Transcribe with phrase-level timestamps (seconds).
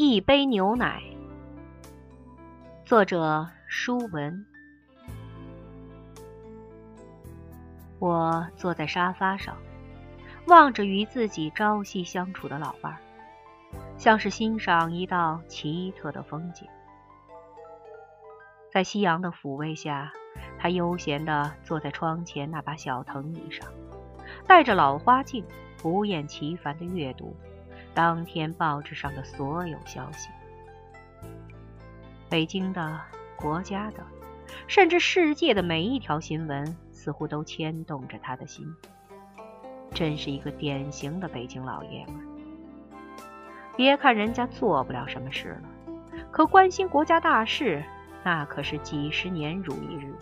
[0.00, 1.02] 一杯牛奶，
[2.84, 4.46] 作者舒文。
[7.98, 9.56] 我坐在沙发上，
[10.46, 12.98] 望着与自己朝夕相处的老伴儿，
[13.96, 16.68] 像是欣赏一道奇特的风景。
[18.70, 20.12] 在夕阳的抚慰下，
[20.60, 23.66] 他悠闲地坐在窗前那把小藤椅上，
[24.46, 25.44] 戴着老花镜，
[25.82, 27.36] 不厌其烦地阅读。
[27.94, 30.28] 当天报纸上的所有消息，
[32.28, 33.00] 北京的、
[33.36, 34.04] 国家的，
[34.66, 38.72] 甚至世界的每一条新闻，似乎都牵动着他的心。
[39.92, 42.14] 真是一个典型的北京老爷们。
[43.76, 45.62] 别看人家做不了什么事了，
[46.30, 47.82] 可关心国家大事，
[48.22, 50.14] 那可是几十年如一日。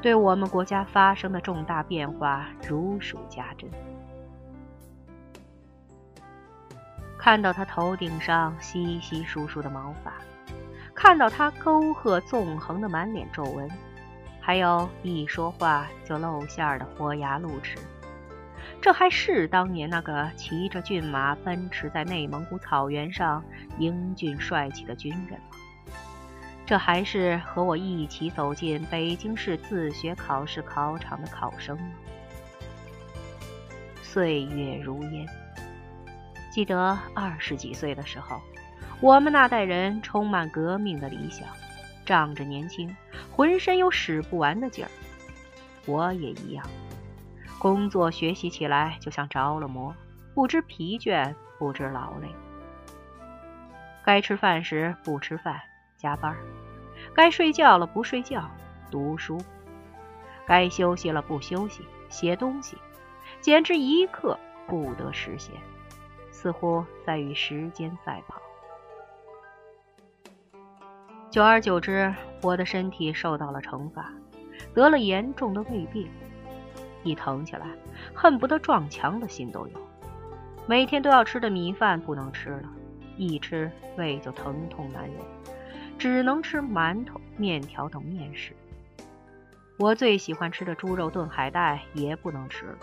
[0.00, 3.68] 对我们国家发生的重大变化，如数家珍。
[7.26, 10.12] 看到他头顶上稀稀疏疏的毛发，
[10.94, 13.68] 看到他沟壑纵横的满脸皱纹，
[14.40, 17.78] 还有一说话就露馅儿的豁牙露齿，
[18.80, 23.42] 这还是当年那个骑着骏马奔驰在内蒙古草原上
[23.76, 25.56] 英俊帅气的军人吗？
[26.64, 31.88] 这还是和我一起走进北京市自学考试考场的考生吗？
[34.00, 35.26] 岁月如烟。
[36.56, 38.40] 记得二十几岁的时候，
[39.02, 41.46] 我们那代人充满革命的理想，
[42.06, 42.96] 仗着年轻，
[43.30, 44.90] 浑身有使不完的劲儿。
[45.84, 46.66] 我也一样，
[47.58, 49.94] 工作学习起来就像着了魔，
[50.34, 52.28] 不知疲倦，不知劳累。
[54.02, 55.60] 该吃饭时不吃饭，
[55.98, 56.34] 加班；
[57.12, 58.50] 该睡觉了不睡觉，
[58.90, 59.36] 读书；
[60.46, 62.78] 该休息了不休息，写东西，
[63.42, 65.52] 简直一刻不得实现。
[66.46, 68.40] 似乎在与时间赛跑，
[71.28, 74.12] 久而久之，我的身体受到了惩罚，
[74.72, 76.08] 得了严重的胃病。
[77.02, 77.66] 一疼起来，
[78.14, 79.72] 恨不得撞墙的心都有。
[80.68, 82.68] 每天都要吃的米饭不能吃了，
[83.16, 85.16] 一吃胃就疼痛难忍，
[85.98, 88.54] 只能吃馒头、面条等面食。
[89.80, 92.78] 我最喜欢吃的猪肉炖海带也不能吃了，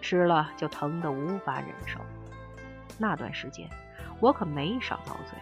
[0.00, 2.00] 吃了就疼得无法忍受。
[2.98, 3.68] 那段时间，
[4.20, 5.38] 我可没少遭罪。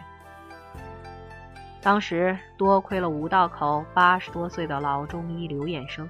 [1.81, 6.07] 当时多亏了五道口八十多岁的老中医刘彦生，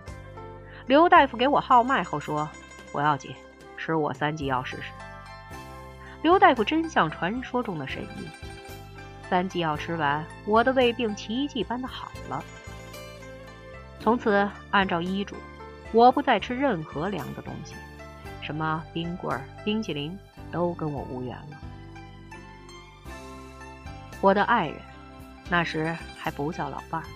[0.85, 2.47] 刘大夫给我号脉后说
[2.93, 3.35] ：“不要紧，
[3.75, 4.91] 吃我三剂药试试。”
[6.21, 8.27] 刘大夫真像传说中的神医，
[9.29, 12.43] 三剂药吃完，我的胃病奇迹般的好了。
[13.99, 15.35] 从此按照医嘱，
[15.91, 17.73] 我不再吃任何凉的东西，
[18.41, 20.17] 什么冰棍、冰淇淋。
[20.53, 21.57] 都跟我无缘了。
[24.21, 24.77] 我的爱人，
[25.49, 27.07] 那时还不叫老伴儿，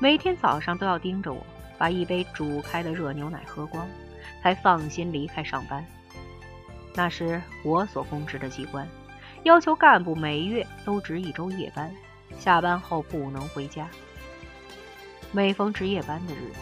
[0.00, 1.46] 每天早上都要盯着我
[1.78, 3.86] 把一杯煮开的热牛奶喝光，
[4.42, 5.84] 才放心离开上班。
[6.94, 8.88] 那时我所供职的机关，
[9.42, 11.94] 要求干部每月都值一周夜班，
[12.38, 13.86] 下班后不能回家。
[15.30, 16.58] 每逢值夜班的日子，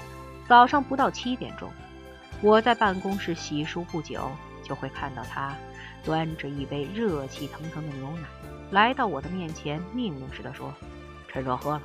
[0.49, 1.71] 早上不到七点钟，
[2.43, 4.31] 我在办公室洗漱不久，
[4.63, 5.55] 就会看到他。
[6.05, 8.23] 端着一杯热气腾腾的牛奶，
[8.71, 10.75] 来到我的面前，命令似的说
[11.29, 11.83] ：“趁热喝了。”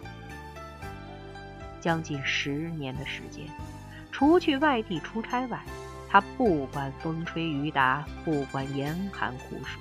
[1.80, 3.46] 将近十年的时间，
[4.12, 5.64] 除去外地出差外，
[6.10, 9.80] 他不管风吹雨打，不管严寒酷暑，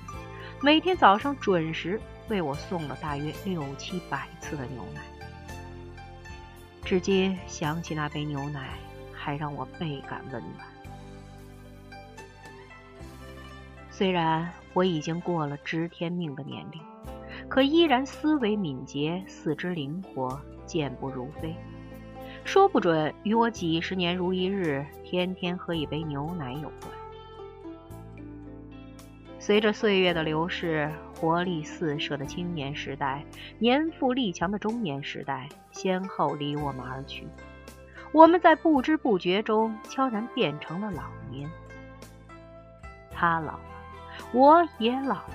[0.60, 5.00] 每天早上准时为我送了大约六七百次的牛奶。
[6.84, 8.68] 至今想起那杯牛奶，
[9.12, 10.75] 还让我倍感温暖。
[13.98, 16.82] 虽然我已经过了知天命的年龄，
[17.48, 21.56] 可依然思维敏捷，四肢灵活，健步如飞。
[22.44, 26.92] 说不准与我几十年如一日，天天喝一杯牛奶有关。
[29.38, 33.24] 随着岁月的流逝，活力四射的青年时代，
[33.58, 37.26] 年富力强的中年时代，先后离我们而去。
[38.12, 41.50] 我们在不知不觉中悄然变成了老年。
[43.10, 43.58] 他老。
[44.36, 45.26] 我也老了，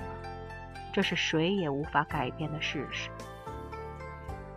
[0.92, 3.10] 这是谁也无法改变的事实。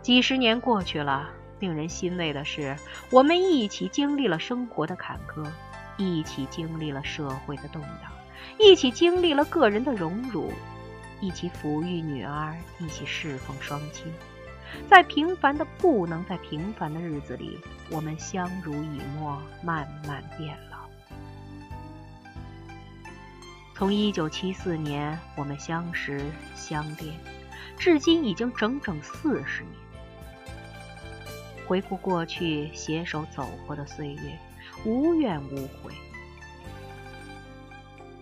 [0.02, 1.28] 几十年过去了，
[1.58, 2.76] 令人欣慰的是，
[3.10, 5.44] 我们一起经历了生活的坎坷，
[5.96, 8.12] 一起经历了社会的动荡，
[8.56, 10.52] 一起经历了个人的荣辱，
[11.20, 14.12] 一起抚育女儿，一起侍奉双亲。
[14.88, 17.58] 在平凡的不能再平凡的日子里，
[17.90, 20.75] 我们相濡以沫，慢慢变老。
[23.78, 26.24] 从一九七四年我们相识
[26.54, 27.14] 相恋，
[27.76, 29.74] 至今已经整整四十年。
[31.66, 34.38] 回顾过去携手走过的岁月，
[34.86, 35.92] 无怨无悔。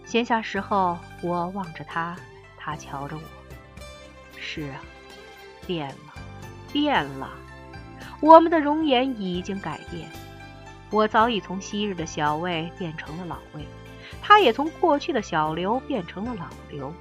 [0.05, 2.17] 闲暇时候，我望着他，
[2.59, 3.23] 他瞧着我。
[4.37, 4.81] 是啊，
[5.69, 6.15] 变了，
[6.73, 7.31] 变了。
[8.19, 10.11] 我们的容颜已经改变。
[10.91, 13.65] 我早已从昔日的小魏变成了老魏，
[14.23, 16.93] 他也从过去的小刘变成了老刘。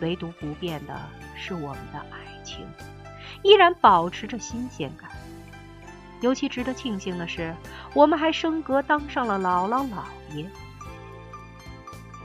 [0.00, 0.96] 唯独不变的
[1.36, 2.64] 是我们的爱情，
[3.42, 5.10] 依然保持着新鲜感。
[6.20, 7.54] 尤其值得庆幸的是，
[7.94, 10.04] 我们还升格当上了姥姥姥
[10.36, 10.44] 爷。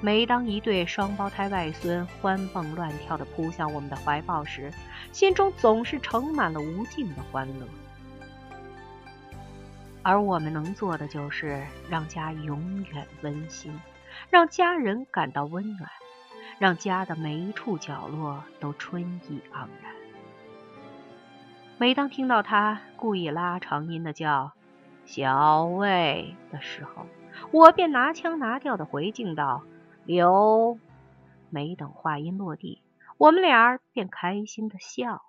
[0.01, 4.71] 每当一对双胞胎外孙欢蹦乱跳地扑向我们的怀抱时，
[5.11, 7.65] 心中总是盛满了无尽的欢乐。
[10.03, 13.79] 而我们能做的就是让家永远温馨，
[14.29, 15.89] 让家人感到温暖，
[16.59, 19.93] 让家的每一处角落都春意盎然。
[21.77, 24.51] 每当听到他故意拉长音的叫
[25.05, 27.07] “小魏”的时候，
[27.51, 29.63] 我便拿腔拿调的回敬道。
[30.05, 30.77] 刘，
[31.49, 32.81] 没等话音落地，
[33.17, 35.21] 我们俩便开心的笑。